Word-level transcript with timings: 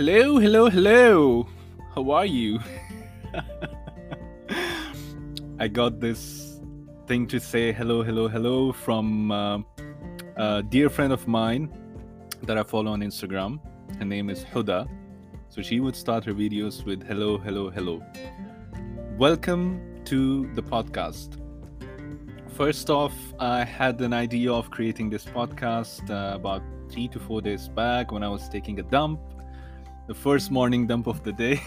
Hello, 0.00 0.38
hello, 0.38 0.70
hello. 0.70 1.46
How 1.94 2.10
are 2.12 2.24
you? 2.24 2.58
I 5.58 5.68
got 5.68 6.00
this 6.00 6.58
thing 7.06 7.26
to 7.26 7.38
say 7.38 7.70
hello, 7.70 8.02
hello, 8.02 8.26
hello 8.26 8.72
from 8.72 9.30
uh, 9.30 9.58
a 10.38 10.62
dear 10.62 10.88
friend 10.88 11.12
of 11.12 11.28
mine 11.28 11.70
that 12.44 12.56
I 12.56 12.62
follow 12.62 12.92
on 12.92 13.02
Instagram. 13.02 13.60
Her 13.98 14.06
name 14.06 14.30
is 14.30 14.42
Huda. 14.42 14.88
So 15.50 15.60
she 15.60 15.80
would 15.80 15.94
start 15.94 16.24
her 16.24 16.32
videos 16.32 16.82
with 16.82 17.06
hello, 17.06 17.36
hello, 17.36 17.68
hello. 17.68 18.02
Welcome 19.18 20.00
to 20.06 20.50
the 20.54 20.62
podcast. 20.62 21.36
First 22.54 22.88
off, 22.88 23.12
I 23.38 23.64
had 23.64 24.00
an 24.00 24.14
idea 24.14 24.50
of 24.50 24.70
creating 24.70 25.10
this 25.10 25.26
podcast 25.26 26.08
uh, 26.08 26.34
about 26.34 26.62
three 26.90 27.08
to 27.08 27.20
four 27.20 27.42
days 27.42 27.68
back 27.68 28.12
when 28.12 28.22
I 28.22 28.30
was 28.30 28.48
taking 28.48 28.80
a 28.80 28.82
dump 28.82 29.20
the 30.10 30.14
first 30.14 30.50
morning 30.50 30.88
dump 30.88 31.06
of 31.06 31.22
the 31.22 31.32
day. 31.32 31.62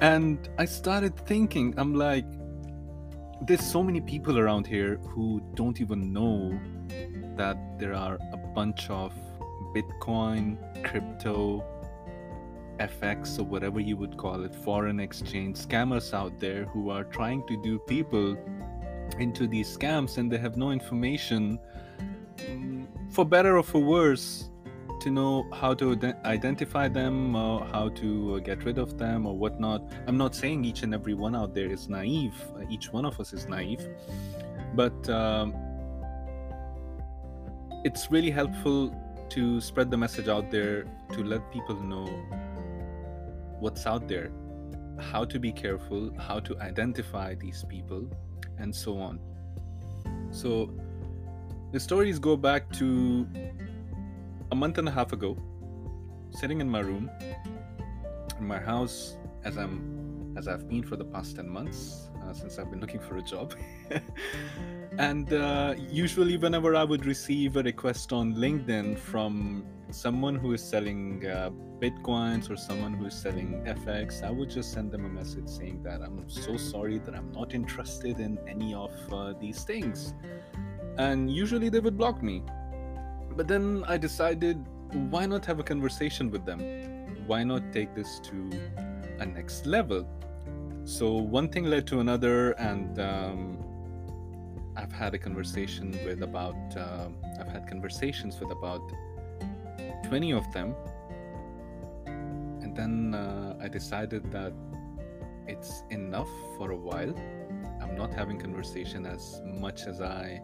and 0.00 0.48
I 0.58 0.64
started 0.64 1.16
thinking, 1.16 1.72
I'm 1.76 1.94
like, 1.94 2.24
there's 3.46 3.64
so 3.64 3.80
many 3.80 4.00
people 4.00 4.40
around 4.40 4.66
here 4.66 4.96
who 5.10 5.40
don't 5.54 5.80
even 5.80 6.12
know 6.12 6.58
that 7.36 7.78
there 7.78 7.94
are 7.94 8.18
a 8.32 8.36
bunch 8.36 8.90
of 8.90 9.14
Bitcoin, 9.72 10.58
crypto, 10.82 11.64
FX, 12.80 13.38
or 13.38 13.44
whatever 13.44 13.78
you 13.78 13.96
would 13.96 14.16
call 14.16 14.42
it, 14.42 14.52
foreign 14.52 14.98
exchange 14.98 15.58
scammers 15.58 16.12
out 16.12 16.40
there 16.40 16.64
who 16.64 16.90
are 16.90 17.04
trying 17.04 17.46
to 17.46 17.56
do 17.62 17.78
people 17.78 18.36
into 19.20 19.46
these 19.46 19.78
scams 19.78 20.18
and 20.18 20.28
they 20.28 20.38
have 20.38 20.56
no 20.56 20.72
information, 20.72 21.56
mm, 22.38 22.84
for 23.12 23.24
better 23.24 23.56
or 23.56 23.62
for 23.62 23.80
worse, 23.80 24.48
to 25.02 25.10
know 25.10 25.46
how 25.52 25.74
to 25.74 25.98
identify 26.24 26.88
them, 26.88 27.34
or 27.34 27.64
how 27.66 27.88
to 27.90 28.36
uh, 28.36 28.38
get 28.38 28.64
rid 28.64 28.78
of 28.78 28.98
them, 28.98 29.26
or 29.26 29.36
whatnot. 29.36 29.82
I'm 30.06 30.16
not 30.16 30.34
saying 30.34 30.64
each 30.64 30.82
and 30.82 30.94
every 30.94 31.14
one 31.14 31.34
out 31.34 31.54
there 31.54 31.70
is 31.70 31.88
naive. 31.88 32.34
Uh, 32.56 32.64
each 32.70 32.92
one 32.92 33.04
of 33.04 33.18
us 33.20 33.32
is 33.32 33.48
naive, 33.48 33.86
but 34.74 35.08
um, 35.10 35.54
it's 37.84 38.10
really 38.10 38.30
helpful 38.30 38.94
to 39.30 39.60
spread 39.60 39.90
the 39.90 39.96
message 39.96 40.28
out 40.28 40.50
there 40.50 40.84
to 41.12 41.24
let 41.24 41.52
people 41.52 41.76
know 41.80 42.06
what's 43.58 43.86
out 43.86 44.06
there, 44.06 44.30
how 45.00 45.24
to 45.24 45.38
be 45.38 45.52
careful, 45.52 46.12
how 46.18 46.38
to 46.38 46.58
identify 46.60 47.34
these 47.34 47.64
people, 47.68 48.08
and 48.58 48.74
so 48.74 48.98
on. 48.98 49.18
So 50.30 50.70
the 51.72 51.80
stories 51.80 52.18
go 52.18 52.36
back 52.36 52.70
to 52.74 53.26
a 54.52 54.54
month 54.54 54.76
and 54.76 54.86
a 54.86 54.90
half 54.90 55.14
ago, 55.14 55.34
sitting 56.30 56.60
in 56.60 56.68
my 56.68 56.80
room, 56.80 57.10
in 58.38 58.46
my 58.46 58.60
house, 58.60 59.16
as 59.44 59.56
I'm 59.56 60.36
as 60.36 60.46
I've 60.46 60.68
been 60.68 60.82
for 60.82 60.96
the 60.96 61.04
past 61.04 61.36
10 61.36 61.48
months 61.48 62.10
uh, 62.22 62.32
since 62.32 62.58
I've 62.58 62.70
been 62.70 62.80
looking 62.80 63.00
for 63.00 63.16
a 63.16 63.22
job. 63.22 63.54
and 64.98 65.32
uh, 65.32 65.74
usually, 65.78 66.36
whenever 66.36 66.76
I 66.76 66.84
would 66.84 67.06
receive 67.06 67.56
a 67.56 67.62
request 67.62 68.12
on 68.12 68.34
LinkedIn 68.34 68.98
from 68.98 69.64
someone 69.90 70.36
who 70.36 70.52
is 70.52 70.62
selling 70.62 71.26
uh, 71.26 71.50
bitcoins 71.80 72.50
or 72.50 72.56
someone 72.56 72.92
who 72.92 73.06
is 73.06 73.14
selling 73.14 73.62
FX, 73.66 74.22
I 74.22 74.30
would 74.30 74.50
just 74.50 74.72
send 74.72 74.92
them 74.92 75.06
a 75.06 75.08
message 75.08 75.48
saying 75.48 75.82
that 75.84 76.02
I'm 76.02 76.28
so 76.28 76.58
sorry 76.58 76.98
that 76.98 77.14
I'm 77.14 77.32
not 77.32 77.54
interested 77.54 78.20
in 78.20 78.38
any 78.46 78.74
of 78.74 78.92
uh, 79.10 79.32
these 79.40 79.64
things. 79.64 80.12
And 80.98 81.30
usually, 81.30 81.70
they 81.70 81.80
would 81.80 81.96
block 81.96 82.22
me 82.22 82.42
but 83.36 83.48
then 83.48 83.84
I 83.88 83.96
decided, 83.96 84.64
why 85.10 85.26
not 85.26 85.44
have 85.46 85.58
a 85.58 85.62
conversation 85.62 86.30
with 86.30 86.44
them? 86.44 86.60
Why 87.26 87.44
not 87.44 87.72
take 87.72 87.94
this 87.94 88.20
to 88.20 88.50
a 89.18 89.26
next 89.26 89.66
level? 89.66 90.06
So 90.84 91.12
one 91.12 91.48
thing 91.48 91.64
led 91.64 91.86
to 91.88 92.00
another, 92.00 92.52
and 92.52 92.98
um, 92.98 93.58
I've 94.76 94.92
had 94.92 95.14
a 95.14 95.18
conversation 95.18 95.92
with 96.04 96.22
about, 96.22 96.56
uh, 96.76 97.08
I've 97.40 97.48
had 97.48 97.68
conversations 97.68 98.38
with 98.40 98.50
about 98.50 98.82
20 100.04 100.32
of 100.32 100.52
them. 100.52 100.74
And 102.06 102.76
then 102.76 103.14
uh, 103.14 103.56
I 103.60 103.68
decided 103.68 104.30
that 104.32 104.52
it's 105.46 105.84
enough 105.90 106.30
for 106.56 106.70
a 106.72 106.76
while. 106.76 107.14
I'm 107.80 107.96
not 107.96 108.12
having 108.12 108.38
conversation 108.38 109.06
as 109.06 109.40
much 109.44 109.86
as 109.86 110.00
I 110.00 110.40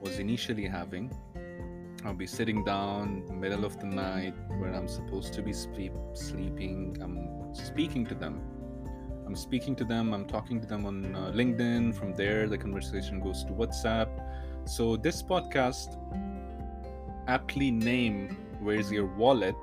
was 0.00 0.18
initially 0.18 0.66
having 0.66 1.10
I'll 2.06 2.14
be 2.14 2.26
sitting 2.26 2.62
down 2.62 3.24
middle 3.32 3.64
of 3.64 3.80
the 3.80 3.86
night 3.86 4.34
where 4.58 4.72
I'm 4.72 4.86
supposed 4.86 5.32
to 5.34 5.42
be 5.42 5.52
sleep 5.52 5.92
sleeping. 6.14 6.96
I'm 7.02 7.52
speaking 7.52 8.06
to 8.06 8.14
them. 8.14 8.40
I'm 9.26 9.34
speaking 9.34 9.74
to 9.74 9.84
them. 9.84 10.14
I'm 10.14 10.24
talking 10.24 10.60
to 10.60 10.68
them 10.68 10.86
on 10.86 11.16
uh, 11.16 11.32
LinkedIn. 11.34 11.96
From 11.96 12.14
there, 12.14 12.46
the 12.46 12.56
conversation 12.56 13.18
goes 13.18 13.42
to 13.46 13.52
WhatsApp. 13.52 14.08
So 14.68 14.96
this 14.96 15.20
podcast, 15.20 15.98
aptly 17.26 17.72
named 17.72 18.36
"Where's 18.60 18.92
Your 18.92 19.06
Wallet," 19.16 19.56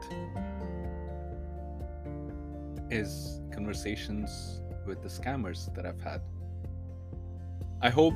is 2.91 3.39
conversations 3.53 4.61
with 4.85 5.01
the 5.01 5.07
scammers 5.07 5.73
that 5.75 5.85
I've 5.85 6.01
had. 6.01 6.19
I 7.81 7.89
hope 7.89 8.15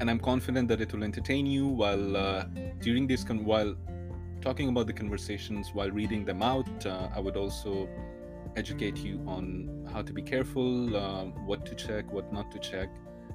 and 0.00 0.10
I'm 0.10 0.18
confident 0.18 0.66
that 0.68 0.80
it 0.80 0.92
will 0.92 1.04
entertain 1.04 1.44
you 1.46 1.66
while 1.66 2.16
uh, 2.16 2.44
during 2.80 3.06
this 3.06 3.22
con- 3.22 3.44
while 3.44 3.76
talking 4.40 4.70
about 4.70 4.86
the 4.86 4.94
conversations 4.94 5.70
while 5.74 5.90
reading 5.90 6.24
them 6.24 6.42
out. 6.42 6.86
Uh, 6.86 7.08
I 7.14 7.20
would 7.20 7.36
also 7.36 7.86
educate 8.56 8.96
you 8.96 9.22
on 9.26 9.86
how 9.92 10.00
to 10.00 10.12
be 10.12 10.22
careful, 10.22 10.96
uh, 10.96 11.24
what 11.44 11.66
to 11.66 11.74
check, 11.74 12.10
what 12.10 12.32
not 12.32 12.50
to 12.52 12.58
check, 12.58 12.88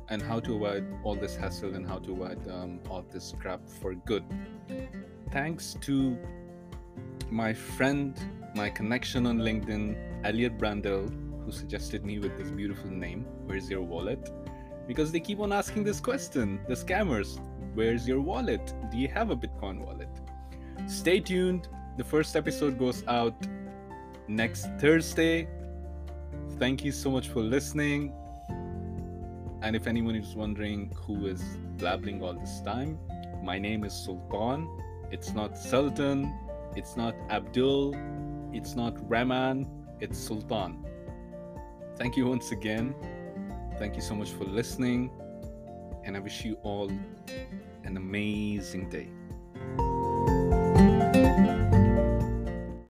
and 0.09 0.21
how 0.21 0.39
to 0.39 0.55
avoid 0.55 0.85
all 1.03 1.15
this 1.15 1.35
hassle 1.35 1.75
and 1.75 1.87
how 1.87 1.99
to 1.99 2.11
avoid 2.11 2.49
um, 2.49 2.79
all 2.89 3.05
this 3.11 3.33
crap 3.39 3.61
for 3.69 3.93
good. 3.93 4.23
Thanks 5.31 5.77
to 5.81 6.17
my 7.29 7.53
friend, 7.53 8.19
my 8.55 8.69
connection 8.71 9.27
on 9.27 9.37
LinkedIn, 9.37 10.25
Elliot 10.25 10.57
Brandel, 10.57 11.13
who 11.45 11.51
suggested 11.51 12.03
me 12.03 12.17
with 12.17 12.35
this 12.37 12.49
beautiful 12.49 12.89
name, 12.89 13.25
Where's 13.45 13.69
Your 13.69 13.81
Wallet? 13.81 14.31
Because 14.87 15.11
they 15.11 15.19
keep 15.19 15.39
on 15.39 15.51
asking 15.51 15.83
this 15.83 15.99
question 15.99 16.59
the 16.67 16.75
scammers 16.75 17.39
where's 17.73 18.07
your 18.07 18.21
wallet? 18.21 18.73
Do 18.91 18.97
you 18.97 19.07
have 19.09 19.29
a 19.29 19.35
bitcoin 19.35 19.85
wallet? 19.85 20.09
Stay 20.87 21.19
tuned. 21.19 21.67
The 21.97 22.03
first 22.03 22.35
episode 22.35 22.79
goes 22.79 23.03
out 23.07 23.35
next 24.27 24.67
thursday. 24.79 25.47
Thank 26.57 26.85
you 26.85 26.91
so 26.91 27.11
much 27.11 27.27
for 27.29 27.41
listening. 27.41 28.13
And 29.61 29.75
if 29.75 29.87
anyone 29.87 30.15
is 30.15 30.35
wondering 30.35 30.93
who 30.95 31.27
is 31.27 31.41
blabbling 31.77 32.21
all 32.21 32.33
this 32.33 32.61
time 32.61 32.99
my 33.45 33.59
name 33.59 33.83
is 33.83 33.93
sultan. 33.93 34.67
It's 35.11 35.33
not 35.33 35.55
sultan. 35.55 36.33
It's 36.75 36.97
not 36.97 37.13
abdul. 37.29 37.95
It's 38.51 38.75
not 38.75 38.93
rahman. 39.07 39.67
It's 39.99 40.17
sultan. 40.17 40.83
Thank 41.95 42.17
you 42.17 42.25
once 42.25 42.51
again 42.51 42.95
Thank 43.77 43.95
you 43.95 44.01
so 44.01 44.15
much 44.15 44.31
for 44.31 44.45
listening, 44.45 45.11
and 46.05 46.15
I 46.15 46.19
wish 46.19 46.45
you 46.45 46.57
all 46.63 46.89
an 47.83 47.97
amazing 47.97 48.89
day. 48.89 49.09